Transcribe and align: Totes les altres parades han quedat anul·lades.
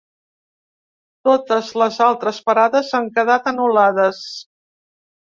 Totes 1.29 1.69
les 1.83 2.01
altres 2.07 2.41
parades 2.49 2.93
han 3.03 3.13
quedat 3.21 3.55
anul·lades. 3.55 4.29